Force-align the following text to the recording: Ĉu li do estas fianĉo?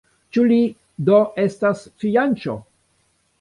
Ĉu 0.35 0.45
li 0.51 0.55
do 1.09 1.19
estas 1.43 1.85
fianĉo? 2.05 2.57